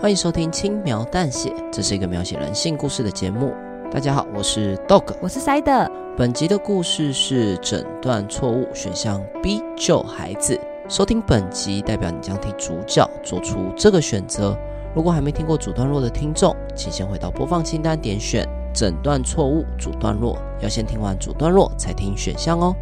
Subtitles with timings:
[0.00, 3.52] 欢迎收听轻描淡写，这是一个描写人性故事的节目。
[3.90, 5.90] 大家好，我是 Dog，我是 Side。
[6.16, 10.56] 本集的故事是诊断错误选项 B，救孩子。
[10.88, 14.56] 收听本集代表你将替主角做出这个选择。
[14.94, 22.72] 如果还没听过主段落的听众，请先回到播放清单点选诊断错误主段落，要先听完主段落才听选项哦。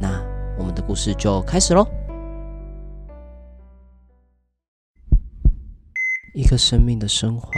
[0.00, 0.08] 那
[0.58, 1.86] 我们的故事就开始喽。
[6.34, 7.48] 一个生命的生还，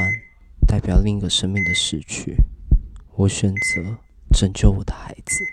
[0.66, 2.36] 代表另一个生命的逝去。
[3.14, 3.96] 我选择
[4.32, 5.44] 拯救我的孩子。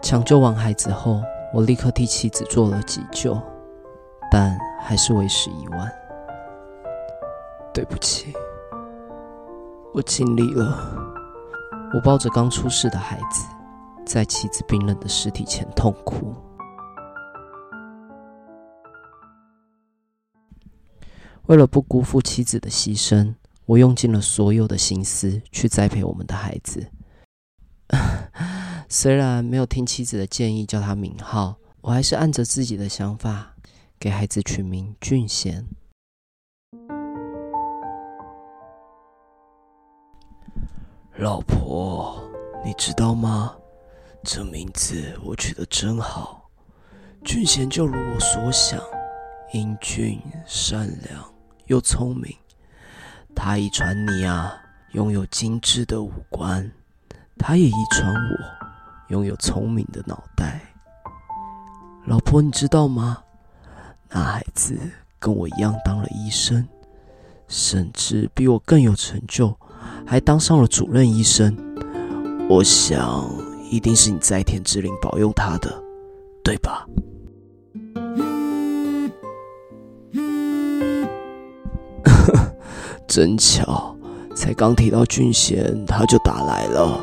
[0.00, 1.20] 抢救完孩子后，
[1.52, 3.36] 我立刻替妻子做了急救，
[4.30, 5.92] 但还是为时已晚。
[7.74, 8.32] 对不起，
[9.92, 10.96] 我尽力了。
[11.92, 13.44] 我抱着刚出世的孩子，
[14.06, 16.32] 在妻子冰冷的尸体前痛哭。
[21.48, 26.90] 为了不辜负妻子的牺牲，我用尽了所有的心思去栽培我们的孩子。
[28.86, 33.56] 虽然没有听妻子的建议叫他名号，我还是按着自己的想法
[33.98, 35.66] 给孩子取名俊贤。
[41.16, 42.22] 老婆，
[42.62, 43.56] 你知道吗？
[44.22, 46.50] 这名字我取得真好，
[47.24, 48.78] 俊贤就如我所想，
[49.54, 51.37] 英俊善良。
[51.68, 52.34] 又聪明，
[53.34, 54.52] 他遗传你啊，
[54.92, 56.62] 拥有精致的五官；
[57.38, 60.60] 他也遗传我，拥有聪明的脑袋。
[62.06, 63.18] 老婆，你知道吗？
[64.08, 64.78] 那孩子
[65.18, 66.66] 跟我一样当了医生，
[67.48, 69.54] 甚至比我更有成就，
[70.06, 71.54] 还当上了主任医生。
[72.48, 73.30] 我想，
[73.70, 75.82] 一定是你在天之灵保佑他的，
[76.42, 76.86] 对吧？
[83.08, 83.96] 真巧，
[84.36, 87.00] 才刚提到俊贤，他就打来了。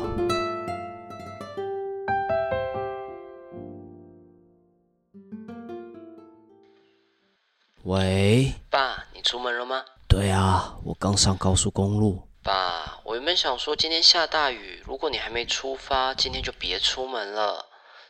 [7.82, 9.84] 喂，爸，你出门了吗？
[10.08, 12.22] 对啊，我刚上高速公路。
[12.40, 17.66] 爸，我原本想说今天下大雨，如果你还没出发，今天就别出门了，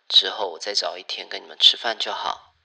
[0.07, 2.56] 之后我再找一天跟你们吃饭就好。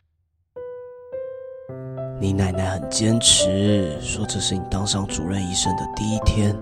[2.21, 6.55] 你奶奶很坚持，说这是你当上主任医生的第一天，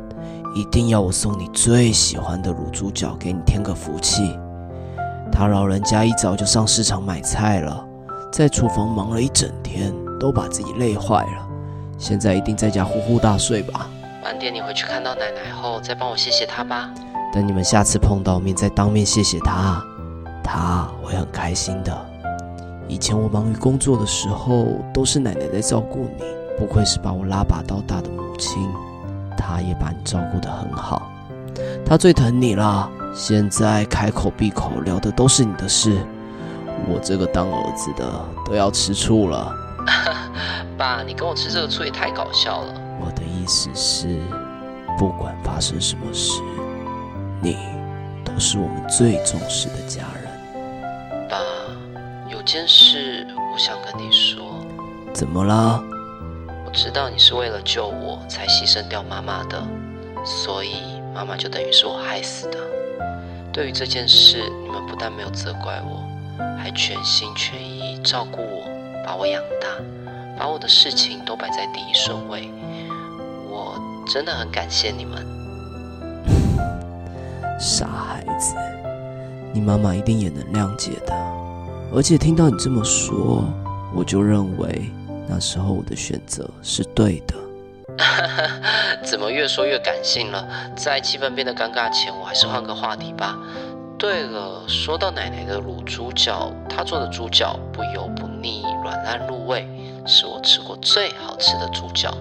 [0.56, 4.40] 一定要我送你最喜欢的卤猪脚给你添个福气。
[5.30, 7.86] 她老人家一早就上市场买菜了，
[8.31, 11.48] 在厨房忙了一整天，都把自己累坏了。
[11.98, 13.90] 现在一定在家呼呼大睡吧。
[14.24, 16.90] 晚点你回去看到奶奶后，再帮我谢谢她吧。
[17.34, 19.84] 等你们下次碰到面，再当面谢谢她，
[20.42, 22.09] 她会很开心的。
[22.89, 26.23] 以前我忙于工作的时候，都是奶奶在照顾你。
[26.57, 28.67] 不愧是把我拉拔到大的母亲，
[29.38, 31.09] 她也把你照顾得很好。
[31.85, 32.89] 她最疼你了。
[33.13, 35.97] 现在开口闭口聊的都是你的事，
[36.88, 38.05] 我这个当儿子的
[38.45, 39.56] 都要吃醋了。
[40.77, 42.73] 爸，你跟我吃这个醋也太搞笑了。
[43.00, 44.19] 我的意思是，
[44.97, 46.41] 不管发生什么事，
[47.41, 47.56] 你
[48.23, 50.19] 都是我们最重视的家人。
[52.50, 54.44] 件事我想跟你说。
[55.14, 55.84] 怎么了？
[56.66, 59.64] 我知道你是为了救我才牺牲掉妈妈的，
[60.26, 62.58] 所以妈妈就等于是我害死的。
[63.54, 66.04] 对于这件事，你们不但没有责怪我，
[66.58, 68.68] 还全心全意照顾我，
[69.06, 69.68] 把我养大，
[70.36, 72.50] 把我的事情都摆在第一顺位。
[73.48, 75.24] 我真的很感谢你们。
[77.62, 78.56] 傻孩子，
[79.54, 81.14] 你妈妈一定也能谅解的。
[81.91, 83.44] 而且听到你这么说，
[83.95, 84.91] 我就认为
[85.27, 87.35] 那时候我的选择是对的。
[89.03, 90.47] 怎么越说越感性了？
[90.75, 93.38] 在气氛变得尴尬前，我还是换个话题吧。
[93.97, 99.68] 对了，说到奶奶的卤猪脚，她做的猪脚不油不腻，软烂入味，
[100.06, 102.15] 是我吃过最好吃的猪脚。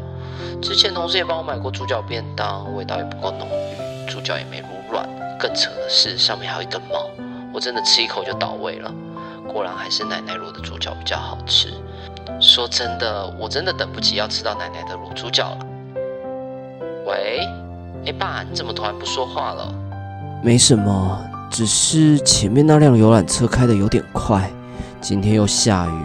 [0.63, 5.07] 之前同事也帮我买过猪脚便当，味道也不够浓郁，猪脚也没卤软。
[5.39, 7.09] 更扯的是，上面还有一根毛，
[7.53, 8.93] 我真的吃一口就倒胃了。
[9.59, 11.67] 果然还是奶奶卤的猪脚比较好吃。
[12.41, 15.59] 说真的，我真的等不及要吃到奶奶的卤猪脚了。
[17.05, 17.41] 喂，
[18.07, 19.75] 哎爸，你怎么突然不说话了？
[20.45, 21.21] 没什么，
[21.51, 24.49] 只是前面那辆游览车开的有点快，
[25.01, 26.05] 今天又下雨，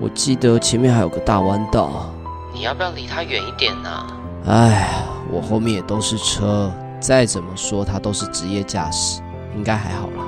[0.00, 2.08] 我记得前面还有个大弯道。
[2.54, 4.06] 你要不要离它远一点呢？
[4.46, 5.02] 哎，
[5.32, 9.20] 我后面也都是车，再怎么说他都是职业驾驶，
[9.56, 10.22] 应该还好啦。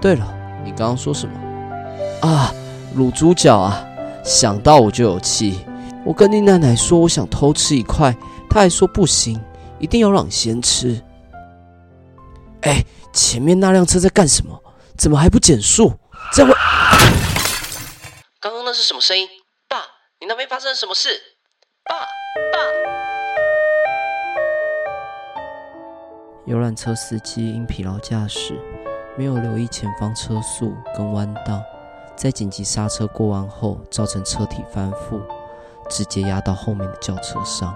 [0.00, 0.26] 对了，
[0.64, 1.34] 你刚刚说什么？
[2.20, 2.52] 啊，
[2.96, 3.86] 卤猪脚啊，
[4.24, 5.64] 想到我就有气。
[6.04, 8.14] 我跟你奶奶说我想偷吃一块，
[8.48, 9.40] 她还说不行，
[9.78, 11.02] 一定要让你先吃。
[12.62, 14.62] 哎，前面那辆车在干什么？
[14.96, 15.92] 怎么还不减速？
[16.32, 16.54] 这会……
[18.40, 19.26] 刚刚那是什么声音？
[19.68, 19.78] 爸，
[20.20, 21.08] 你那边发生了什么事？
[21.84, 22.58] 爸，爸！
[26.46, 28.58] 游览车司机因疲劳驾驶，
[29.16, 31.62] 没有留意前方车速跟弯道，
[32.16, 35.20] 在紧急刹车过弯后，造成车体翻覆，
[35.88, 37.74] 直接压到后面的轿车上。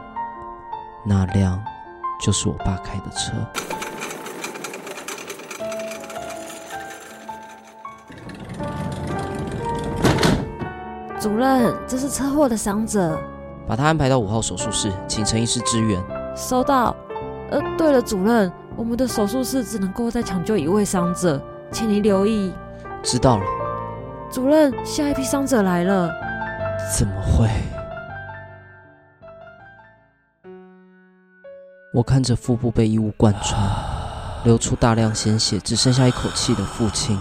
[1.04, 1.62] 那辆
[2.20, 3.32] 就是我爸开的车。
[11.20, 13.18] 主任，这是车祸的伤者，
[13.66, 16.02] 把他安排到五号手术室，请陈医师支援。
[16.36, 16.94] 收到。
[17.50, 21.42] 呃，对了，主任，我们的手术室只能够再抢救一位伤者，
[21.72, 22.52] 请您留意。
[23.02, 23.44] 知道了。
[24.38, 26.08] 主任，下一批伤者来了。
[26.96, 27.48] 怎么会？
[31.92, 33.60] 我看着腹部被异物贯穿，
[34.44, 37.18] 流出大量鲜血，只剩下一口气的父亲，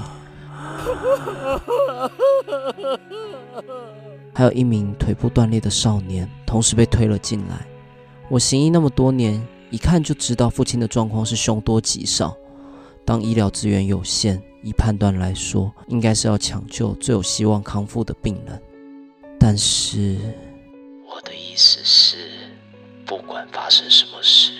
[4.36, 7.66] 还有一名腿部断裂的少年，同时被推了进来。
[8.30, 9.44] 我行医那么多年。
[9.70, 12.38] 一看就知道父亲的状况是凶多吉少。
[13.08, 18.62] 当医疗资源有限，以判断来说，应该是要抢救最有希望康复的病人。
[19.40, 20.18] 但是，
[21.10, 22.18] 我的意思是，
[23.06, 24.52] 不管发生什么事，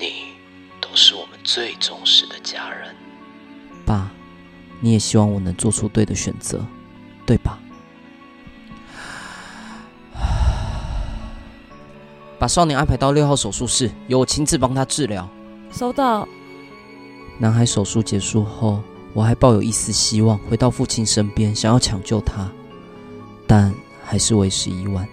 [0.00, 0.34] 你
[0.80, 2.92] 都是我们最重视的家人。
[3.86, 4.10] 爸，
[4.80, 6.66] 你也希望我能做出对的选择，
[7.24, 7.60] 对吧？
[12.36, 15.28] 把少年安排到六号手术室，由我亲自帮他治疗。
[15.70, 16.26] 收到。
[17.38, 18.80] 男孩手术结束后，
[19.12, 22.50] 我还抱有一丝希望回到父亲身边，想要抢救他，
[23.46, 25.06] 但还是为时已晚。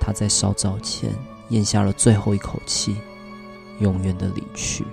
[0.00, 1.10] 他在稍早前
[1.50, 2.96] 咽下了最后一口气，
[3.78, 4.84] 永远的离去。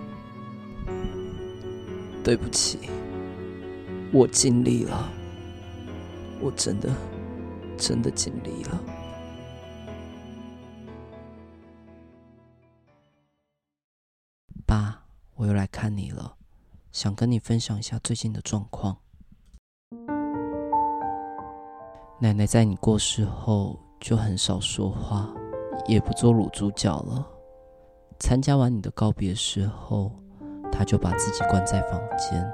[2.23, 2.79] 对不起，
[4.11, 5.09] 我尽力了，
[6.39, 6.93] 我真的，
[7.77, 8.79] 真的尽力了。
[14.65, 15.01] 爸，
[15.35, 16.37] 我又来看你了，
[16.91, 18.97] 想跟你分享一下最近的状况。
[22.19, 25.29] 奶奶在你过世后就很少说话，
[25.87, 27.25] 也不做卤猪脚了。
[28.19, 30.11] 参加完你的告别式后，
[30.71, 32.45] 她就把自己关在房间，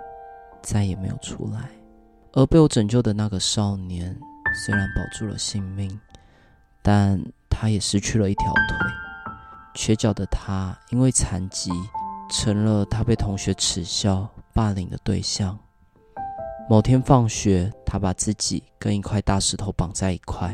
[0.61, 1.69] 再也没有出来。
[2.33, 4.17] 而被我拯救的那个少年，
[4.65, 5.99] 虽然保住了性命，
[6.83, 7.19] 但
[7.49, 8.77] 他也失去了一条腿。
[9.73, 11.71] 瘸脚的他因为残疾。
[12.29, 15.57] 成了他被同学耻笑、霸凌的对象。
[16.69, 20.53] 某天放学，他把自己跟一块大石头绑在一块，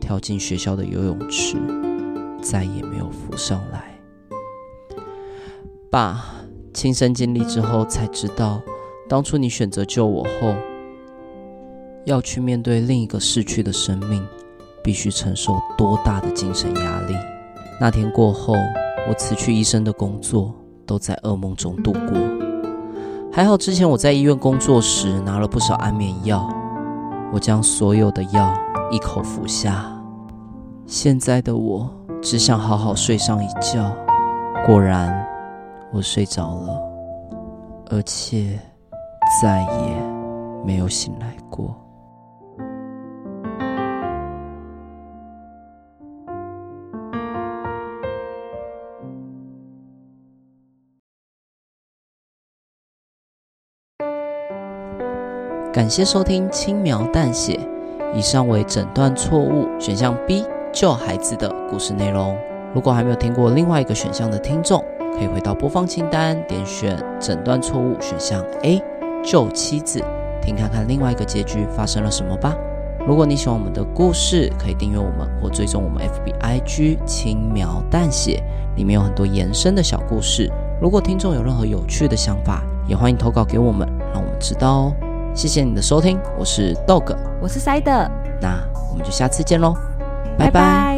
[0.00, 1.56] 跳进学校的游泳池，
[2.42, 3.84] 再也没有浮上来。
[5.90, 6.24] 爸，
[6.74, 8.60] 亲身经历之后才知道，
[9.08, 10.54] 当初你选择救我后，
[12.04, 14.26] 要去面对另一个逝去的生命，
[14.82, 17.14] 必须承受多大的精神压力。
[17.80, 18.54] 那天过后，
[19.08, 20.52] 我辞去医生的工作。
[20.86, 22.16] 都在噩梦中度过。
[23.32, 26.48] 还好之前我在医院工作时拿了不少安眠药，
[27.32, 28.54] 我将所有的药
[28.90, 29.84] 一口服下。
[30.86, 31.90] 现在的我
[32.22, 33.94] 只想好好睡上一觉。
[34.64, 35.14] 果然，
[35.92, 36.80] 我睡着了，
[37.90, 38.58] 而且
[39.42, 40.02] 再也
[40.64, 41.74] 没有醒来过。
[55.76, 57.60] 感谢收听轻描淡写，
[58.14, 60.42] 以上为诊断错误选项 B
[60.72, 62.34] 救孩子的故事内容。
[62.72, 68.82] 如果还没有听过另外一个选项的听众，可以回到播放清单，点选诊断错误选项 A
[69.22, 70.02] 救妻子，
[70.40, 72.56] 听看看另外一个结局发生了什么吧。
[73.06, 78.42] 如果你喜欢我们的故事，可以订阅我们或追踪我们 FBIG 轻描淡写，
[78.76, 80.50] 里面有很多延伸的小故事。
[80.80, 84.92] 如果听众有任何有趣的想法，也欢迎投稿给我们，让我们知道哦。
[85.36, 87.84] 谢谢你的收听，我是 Dog，我是 Side，
[88.40, 88.58] 那
[88.90, 89.74] 我们就下次见喽，
[90.38, 90.50] 拜拜。
[90.50, 90.95] 拜拜。